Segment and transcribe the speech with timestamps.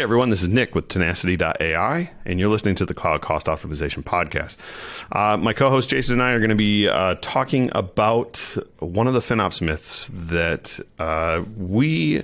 [0.00, 4.02] Hey everyone, this is Nick with Tenacity.ai, and you're listening to the Cloud Cost Optimization
[4.02, 4.56] Podcast.
[5.12, 8.38] Uh, my co host Jason and I are going to be uh, talking about
[8.78, 12.22] one of the FinOps myths that uh, we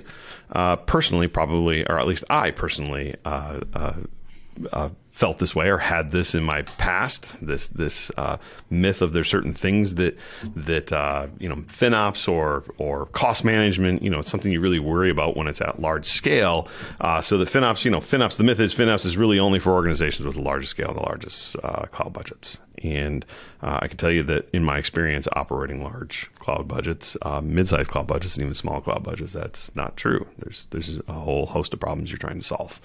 [0.53, 6.11] uh, personally, probably, or at least I personally, uh, uh, felt this way or had
[6.11, 7.43] this in my past.
[7.45, 8.37] This this uh,
[8.69, 10.15] myth of there's certain things that
[10.55, 14.03] that uh, you know FinOps or or cost management.
[14.03, 16.67] You know, it's something you really worry about when it's at large scale.
[17.01, 18.37] Uh, so the FinOps, you know, FinOps.
[18.37, 21.03] The myth is FinOps is really only for organizations with the largest scale and the
[21.03, 22.59] largest uh, cloud budgets.
[22.83, 23.25] And
[23.61, 27.89] uh, I can tell you that in my experience operating large cloud budgets, uh, mid-sized
[27.89, 30.27] cloud budgets, and even small cloud budgets, that's not true.
[30.37, 32.79] There's there's a whole host of problems you're trying to solve.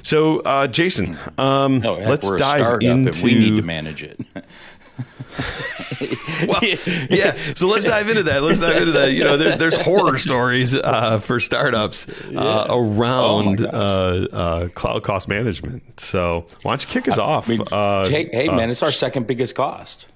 [0.00, 3.22] So, uh, Jason, um, No, let's dive into.
[3.24, 4.20] we need to manage it.
[6.48, 6.60] well,
[7.10, 7.36] yeah.
[7.54, 8.42] So let's dive into that.
[8.42, 9.12] Let's dive into that.
[9.12, 15.02] You know, there, there's horror stories uh, for startups uh, around Oh, uh, uh, cloud
[15.02, 16.00] cost management.
[16.00, 17.48] So why don't you kick us off?
[17.72, 20.06] uh, hey, hey uh, man, it's our second biggest cost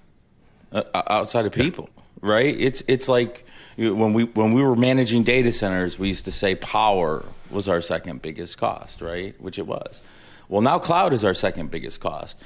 [0.73, 1.89] uh, outside of people,
[2.21, 2.55] right?
[2.59, 3.45] It's it's like
[3.77, 7.69] you- when we when we were managing data centers, we used to say power was
[7.69, 9.39] our second biggest cost, right?
[9.41, 10.03] Which it was.
[10.49, 12.37] Well, now cloud is our second biggest cost,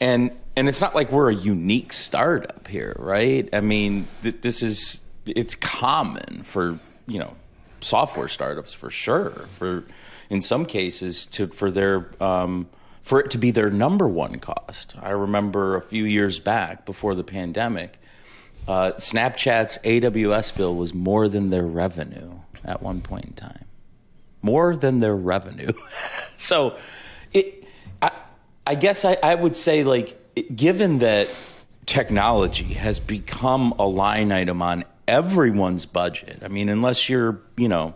[0.00, 3.48] and and it's not like we're a unique startup here, right?
[3.52, 7.34] I mean, th- this is it's common for you know
[7.80, 9.84] software startups for sure for
[10.30, 12.68] in some cases to for their um,
[13.02, 14.94] for it to be their number one cost.
[15.00, 18.00] I remember a few years back before the pandemic,
[18.66, 22.32] uh, Snapchat's AWS bill was more than their revenue
[22.64, 23.64] at one point in time.
[24.42, 25.72] More than their revenue.
[26.36, 26.76] so
[27.32, 27.65] it,
[28.66, 30.18] I, guess I, I would say, like,
[30.54, 31.28] given that
[31.86, 37.94] technology has become a line item on everyone's budget, I mean, unless you're, you know,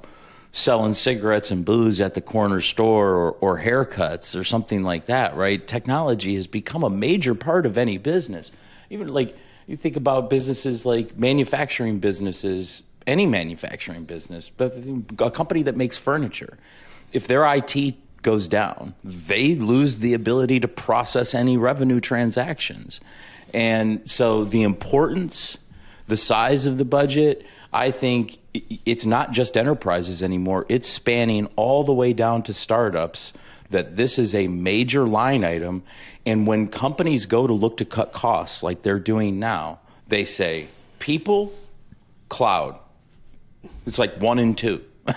[0.53, 5.37] selling cigarettes and booze at the corner store or, or haircuts or something like that,
[5.37, 5.65] right?
[5.67, 8.51] Technology has become a major part of any business.
[8.91, 9.37] Even like
[9.67, 14.77] you think about businesses like manufacturing businesses, any manufacturing business, but
[15.21, 16.59] a company that makes furniture,
[17.13, 23.01] if their IT goes down, they lose the ability to process any revenue transactions.
[23.53, 25.59] And so the importance
[26.11, 28.39] the size of the budget, I think
[28.85, 30.67] it's not just enterprises anymore.
[30.69, 33.33] It's spanning all the way down to startups
[33.71, 35.85] that this is a major line item.
[36.27, 40.67] And when companies go to look to cut costs like they're doing now, they say
[40.99, 41.53] people,
[42.29, 42.79] cloud.
[43.87, 44.85] It's like one and two.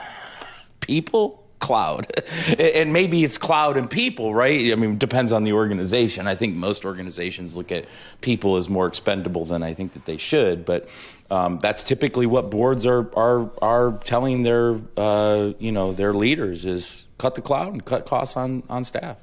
[0.80, 2.08] people cloud.
[2.60, 4.72] And maybe it's cloud and people right?
[4.72, 6.28] I mean depends on the organization.
[6.28, 7.86] I think most organizations look at
[8.22, 10.88] people as more expendable than i think that they should but
[11.34, 16.64] um, that's typically what boards are are are telling their uh, you know their leaders
[16.64, 19.18] is cut the cloud and cut costs on on staff.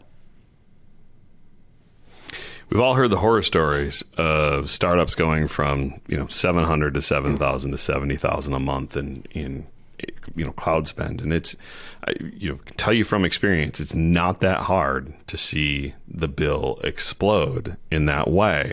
[2.68, 7.02] We've all heard the horror stories of startups going from you know seven hundred to
[7.02, 9.68] seven thousand to seventy thousand a month in in
[10.40, 11.54] you know cloud spend, and it's
[12.08, 16.28] I, you know can tell you from experience, it's not that hard to see the
[16.28, 18.72] bill explode in that way,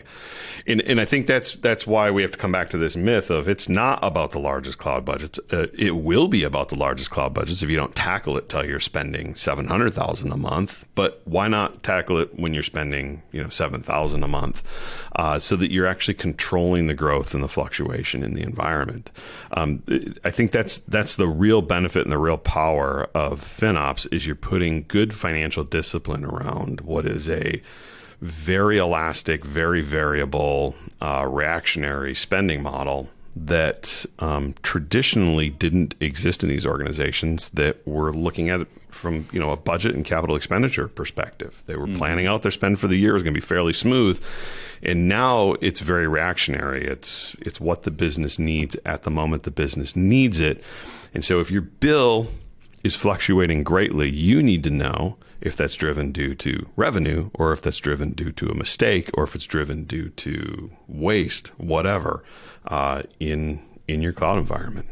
[0.66, 3.30] and and I think that's that's why we have to come back to this myth
[3.30, 5.42] of it's not about the largest cloud budgets.
[5.52, 8.66] Uh, it will be about the largest cloud budgets if you don't tackle it till
[8.66, 10.88] you're spending seven hundred thousand a month.
[10.96, 14.64] But why not tackle it when you're spending you know seven thousand a month,
[15.18, 19.12] uh, so that you're actually controlling the growth and the fluctuation in the environment.
[19.52, 19.84] Um,
[20.24, 24.36] I think that's that's the real benefit and the real power of FinOps is you're
[24.36, 27.62] putting good financial discipline around what is a
[28.22, 36.66] very elastic, very variable, uh, reactionary spending model that um, traditionally didn't exist in these
[36.66, 41.64] organizations that were looking at from you know a budget and capital expenditure perspective.
[41.66, 43.74] They were planning out their spend for the year it was going to be fairly
[43.74, 44.22] smooth,
[44.82, 46.86] and now it's very reactionary.
[46.86, 50.64] It's it's what the business needs at the moment the business needs it,
[51.14, 52.28] and so if your bill
[52.84, 57.62] is fluctuating greatly, you need to know if that's driven due to revenue or if
[57.62, 62.24] that's driven due to a mistake or if it's driven due to waste, whatever,
[62.68, 64.88] uh, in in your cloud environment.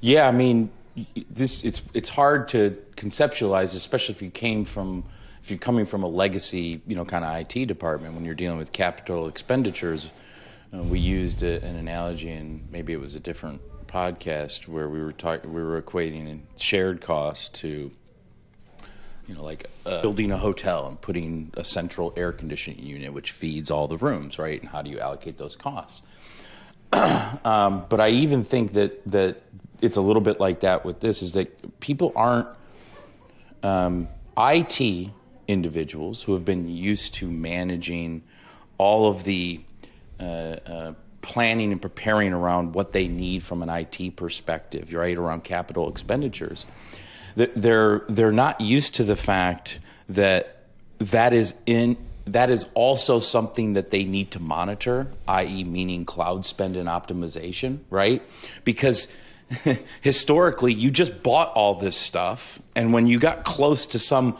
[0.00, 0.70] Yeah, I mean,
[1.30, 5.04] this it's it's hard to conceptualize, especially if you came from
[5.42, 8.58] if you're coming from a legacy, you know, kind of IT department when you're dealing
[8.58, 10.10] with capital expenditures.
[10.72, 15.02] Uh, we used a, an analogy, and maybe it was a different podcast where we
[15.02, 17.90] were talking, we were equating shared costs to
[19.26, 23.32] you know, like uh, building a hotel and putting a central air conditioning unit which
[23.32, 24.60] feeds all the rooms, right?
[24.60, 26.02] And how do you allocate those costs?
[26.92, 29.42] um, but I even think that that
[29.84, 32.48] it's a little bit like that with this is that people aren't
[33.62, 34.08] um,
[34.38, 35.10] IT
[35.46, 38.22] individuals who have been used to managing
[38.78, 39.60] all of the
[40.18, 45.44] uh, uh, planning and preparing around what they need from an IT perspective, right, around
[45.44, 46.66] capital expenditures.
[47.36, 50.66] They're, they're not used to the fact that
[50.98, 51.96] that is in
[52.26, 57.80] that is also something that they need to monitor, i.e., meaning cloud spend and optimization,
[57.90, 58.22] right?
[58.64, 59.08] Because
[60.00, 64.38] historically, you just bought all this stuff, and when you got close to some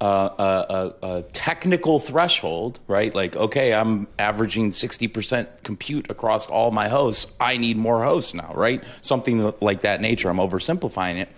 [0.00, 3.14] uh, a, a, a, technical threshold, right?
[3.14, 7.32] Like, okay, I'm averaging 60% compute across all my hosts.
[7.40, 8.82] I need more hosts now, right?
[9.00, 10.28] Something like that nature.
[10.28, 11.30] I'm oversimplifying it.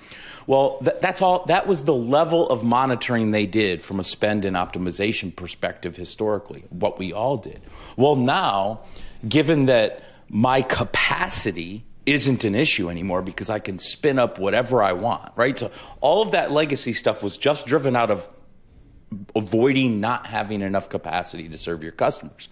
[0.47, 1.45] Well, th- that's all.
[1.47, 6.65] That was the level of monitoring they did from a spend and optimization perspective historically.
[6.71, 7.61] What we all did.
[7.97, 8.81] Well, now,
[9.29, 14.93] given that my capacity isn't an issue anymore because I can spin up whatever I
[14.93, 15.59] want, right?
[15.59, 15.71] So
[16.01, 18.29] all of that legacy stuff was just driven out of
[19.35, 22.49] avoiding not having enough capacity to serve your customers.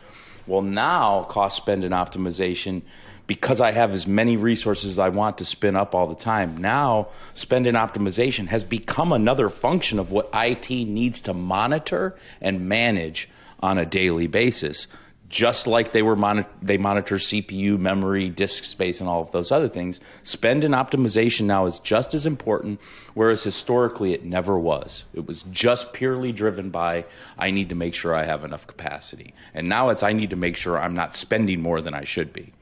[0.47, 2.83] Well, now cost spend and optimization,
[3.27, 6.59] because I have as many resources as I want to spin up all the time,
[6.59, 12.69] now spend and optimization has become another function of what IT needs to monitor and
[12.69, 13.31] manage
[13.61, 14.87] on a daily basis
[15.29, 19.69] just like they were they monitor CPU, memory, disk space, and all of those other
[19.69, 20.01] things.
[20.23, 22.81] Spend and optimization now is just as important,
[23.15, 25.05] whereas historically it never was.
[25.15, 27.05] It was just purely driven by
[27.39, 30.37] I need to make sure I have enough capacity, and now it's I need to
[30.37, 32.53] make sure I'm not spending more than I should be.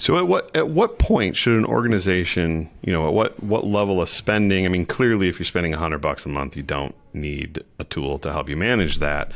[0.00, 4.00] So at what at what point should an organization, you know, at what what level
[4.00, 4.64] of spending?
[4.64, 8.20] I mean, clearly, if you're spending hundred bucks a month, you don't need a tool
[8.20, 9.32] to help you manage that.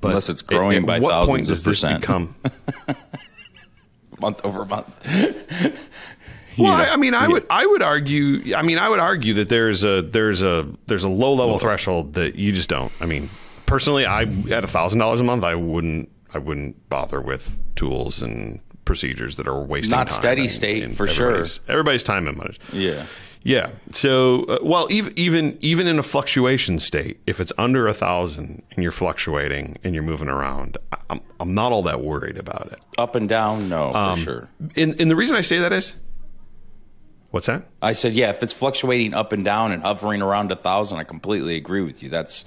[0.00, 2.34] But unless it's growing at, at by what thousands point does this become
[4.20, 4.98] month over month?
[6.58, 8.56] well, I, I mean, I would I would argue.
[8.56, 12.14] I mean, I would argue that there's a there's a there's a low level threshold
[12.14, 12.90] that you just don't.
[12.98, 13.30] I mean,
[13.66, 18.22] personally, I at a thousand dollars a month, I wouldn't I wouldn't bother with tools
[18.22, 21.64] and procedures that are wasting not steady and, state and for everybody's, sure.
[21.68, 22.56] Everybody's time and money.
[22.72, 23.06] Yeah.
[23.44, 23.70] Yeah.
[23.92, 28.64] So, uh, well, even even even in a fluctuation state, if it's under a thousand
[28.72, 30.76] and you're fluctuating and you're moving around,
[31.08, 32.80] I'm I'm not all that worried about it.
[32.98, 34.48] Up and down, no, um, for sure.
[34.74, 35.94] And and the reason I say that is,
[37.30, 37.62] what's that?
[37.80, 41.04] I said, yeah, if it's fluctuating up and down and hovering around a thousand, I
[41.04, 42.08] completely agree with you.
[42.08, 42.44] That's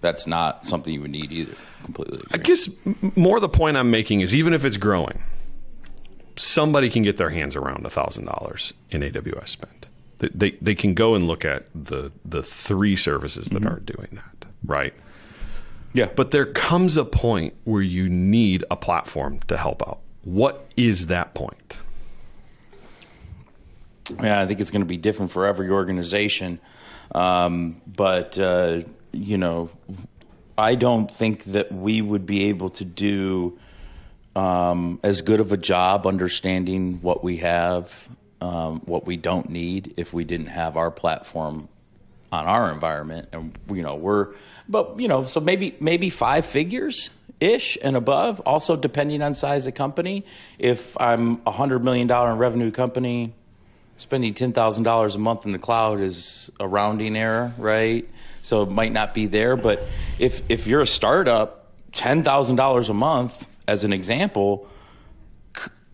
[0.00, 1.54] that's not something you would need either.
[1.84, 2.18] Completely.
[2.18, 2.30] Agree.
[2.32, 2.68] I guess
[3.14, 5.22] more the point I'm making is even if it's growing,
[6.36, 9.86] somebody can get their hands around a thousand dollars in AWS spend.
[10.18, 13.68] They, they, they can go and look at the the three services that mm-hmm.
[13.68, 14.94] are doing that, right?
[15.92, 16.08] Yeah.
[16.14, 20.00] But there comes a point where you need a platform to help out.
[20.24, 21.80] What is that point?
[24.22, 26.58] Yeah, I think it's going to be different for every organization.
[27.14, 28.82] Um, but, uh,
[29.12, 29.70] you know,
[30.58, 33.58] I don't think that we would be able to do
[34.36, 38.08] um, as good of a job understanding what we have,
[38.40, 41.68] um, what we don't need if we didn't have our platform
[42.32, 43.28] on our environment.
[43.32, 44.34] And you know, we're
[44.68, 47.10] but you know, so maybe maybe five figures
[47.40, 48.40] ish and above.
[48.40, 50.24] Also, depending on size of company.
[50.58, 53.32] If I'm a hundred million dollar in revenue company,
[53.98, 58.08] spending ten thousand dollars a month in the cloud is a rounding error, right?
[58.42, 59.56] So it might not be there.
[59.56, 59.80] But
[60.18, 64.68] if if you're a startup, ten thousand dollars a month as an example,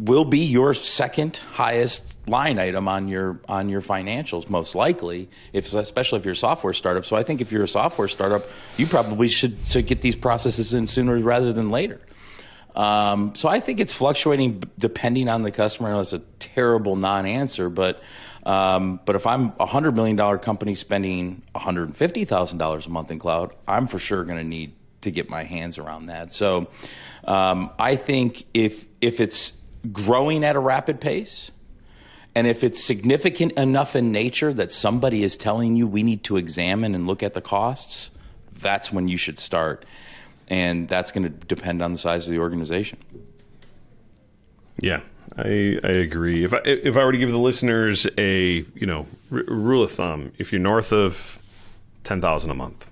[0.01, 5.73] will be your second highest line item on your on your financials most likely if
[5.75, 7.05] especially if you're a software startup.
[7.05, 8.49] So i think if you're a software startup
[8.79, 12.01] you probably should, should get these processes in sooner rather than later.
[12.75, 16.01] Um, so i think it's fluctuating depending on the customer.
[16.01, 18.03] It's a terrible non-answer but
[18.47, 23.55] um, but if i'm a hundred million dollar company spending $150000 a month in cloud
[23.69, 26.69] i'm for sure going to need to get my hands around that so
[27.25, 29.53] um, I think if if it's
[29.93, 31.51] growing at a rapid pace,
[32.35, 36.37] and if it's significant enough in nature that somebody is telling you we need to
[36.37, 38.11] examine and look at the costs,
[38.61, 39.85] that's when you should start.
[40.49, 42.99] And that's going to depend on the size of the organization.
[44.81, 45.03] Yeah,
[45.37, 46.45] I, I agree.
[46.45, 49.93] If I, if I were to give the listeners a you know r- rule of
[49.93, 51.41] thumb, if you're north of
[52.03, 52.90] ten thousand a month,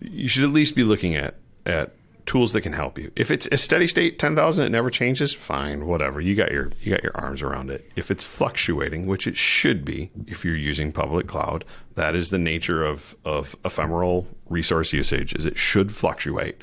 [0.00, 1.34] you should at least be looking at
[1.66, 1.92] at
[2.26, 3.10] tools that can help you.
[3.16, 6.20] If it's a steady state, 10,000, it never changes, fine, whatever.
[6.20, 7.90] You got your you got your arms around it.
[7.96, 11.64] If it's fluctuating, which it should be if you're using public cloud,
[11.94, 16.56] that is the nature of of ephemeral resource usage is it should fluctuate.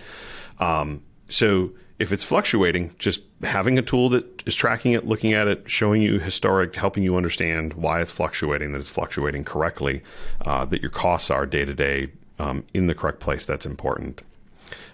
[0.60, 5.48] Um, so if it's fluctuating, just having a tool that is tracking it, looking at
[5.48, 10.04] it, showing you historic, helping you understand why it's fluctuating, that it's fluctuating correctly,
[10.46, 12.12] uh, that your costs are day to day
[12.74, 13.46] in the correct place.
[13.46, 14.24] That's important.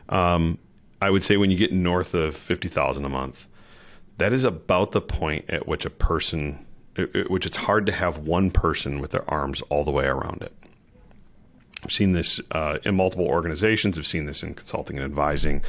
[0.10, 0.58] Um,
[1.02, 3.48] I would say when you get north of fifty thousand a month,
[4.18, 6.66] that is about the point at which a person,
[7.28, 10.54] which it's hard to have one person with their arms all the way around it.
[11.84, 14.00] I've seen this uh, in multiple organizations.
[14.00, 15.62] I've seen this in consulting and advising,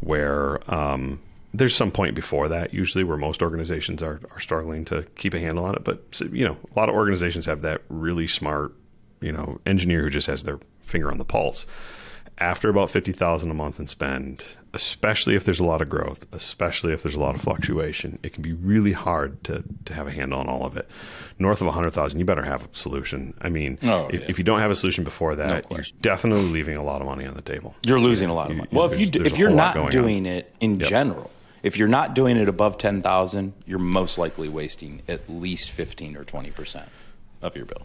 [0.00, 1.20] where um,
[1.54, 5.38] there's some point before that, usually where most organizations are, are struggling to keep a
[5.38, 5.84] handle on it.
[5.84, 8.74] But you know, a lot of organizations have that really smart,
[9.22, 11.66] you know, engineer who just has their finger on the pulse.
[12.38, 16.26] After about fifty thousand a month in spend, especially if there's a lot of growth,
[16.32, 20.06] especially if there's a lot of fluctuation, it can be really hard to to have
[20.08, 20.88] a handle on all of it.
[21.38, 23.34] North of 100,000, you better have a solution.
[23.42, 24.26] I mean, Oh, if, yeah.
[24.28, 27.26] if you don't have a solution before that, you're definitely leaving a lot of money
[27.26, 27.74] on the table.
[27.84, 28.68] You're losing a lot of money.
[28.72, 29.92] you- Well, if you do, if you're not going on.
[29.92, 31.30] doing it in general,
[31.62, 36.16] if you're not doing it above ten thousand, you're most likely wasting at least fifteen
[36.16, 36.88] or twenty percent
[37.42, 37.82] of your bill.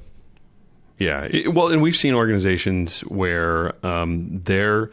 [0.97, 1.27] Yeah.
[1.29, 4.89] It- well, and we've seen organizations where um, they're.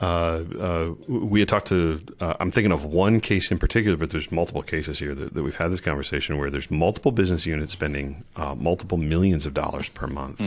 [0.00, 1.98] Uh, uh, we had talked to.
[2.20, 5.42] Uh, I'm thinking of one case in particular, but there's multiple cases here that, that
[5.42, 9.88] we've had this conversation where there's multiple business units spending uh, multiple millions of dollars
[9.88, 10.40] per month,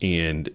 [0.00, 0.48] and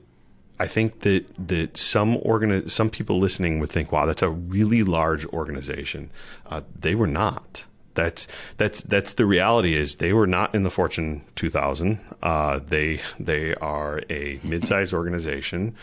[0.60, 4.82] I think that that some organi- some people listening would think, "Wow, that's a really
[4.82, 6.10] large organization."
[6.48, 7.66] Uh, they were not.
[7.98, 8.28] That's
[8.58, 9.76] that's that's the reality.
[9.76, 12.00] Is they were not in the Fortune 2000.
[12.22, 15.76] Uh, they they are a mid-sized organization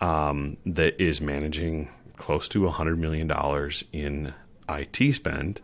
[0.00, 4.34] um, that is managing close to 100 million dollars in
[4.68, 5.60] IT spend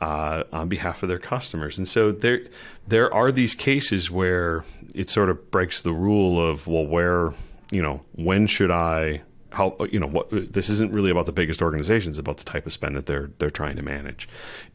[0.00, 1.78] uh, on behalf of their customers.
[1.78, 2.42] And so there
[2.86, 4.62] there are these cases where
[4.94, 7.32] it sort of breaks the rule of well, where
[7.70, 9.22] you know when should I
[9.56, 12.72] how you know what this isn't really about the biggest organizations, about the type of
[12.72, 14.28] spend that they're they're trying to manage.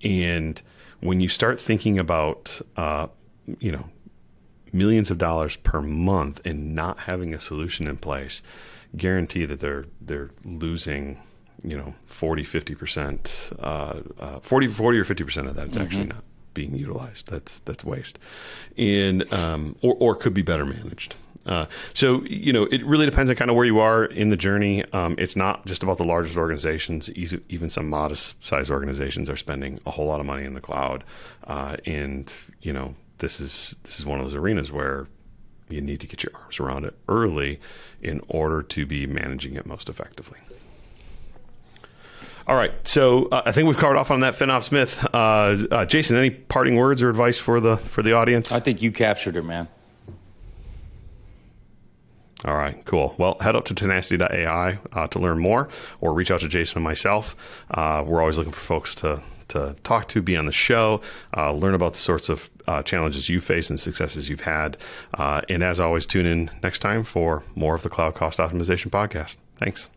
[0.03, 0.61] And
[0.99, 3.07] when you start thinking about uh,
[3.59, 3.89] you know
[4.73, 8.41] millions of dollars per month and not having a solution in place,
[8.95, 11.21] guarantee that they're they're losing,
[11.63, 16.23] you know, 40, 50%, uh, uh, 40, 40 or 50% of that is actually not
[16.53, 17.29] being utilized.
[17.29, 18.17] That's that's waste.
[18.77, 21.15] And um, or, or could be better managed.
[21.45, 24.37] Uh, so you know, it really depends on kind of where you are in the
[24.37, 24.83] journey.
[24.93, 27.09] Um, it's not just about the largest organizations.
[27.11, 31.03] Even some modest-sized organizations are spending a whole lot of money in the cloud,
[31.45, 32.31] uh, and
[32.61, 35.07] you know, this is this is one of those arenas where
[35.69, 37.59] you need to get your arms around it early
[38.01, 40.37] in order to be managing it most effectively.
[42.47, 45.05] All right, so uh, I think we've covered off on that FinOps myth.
[45.13, 48.51] Uh, uh, Jason, any parting words or advice for the for the audience?
[48.51, 49.67] I think you captured it, man.
[52.43, 53.13] All right, cool.
[53.17, 55.69] Well, head up to tenacity.ai uh, to learn more
[55.99, 57.35] or reach out to Jason and myself.
[57.69, 61.01] Uh, we're always looking for folks to, to talk to, be on the show,
[61.37, 64.77] uh, learn about the sorts of uh, challenges you face and successes you've had.
[65.13, 68.89] Uh, and as always, tune in next time for more of the Cloud Cost Optimization
[68.89, 69.37] Podcast.
[69.57, 69.89] Thanks.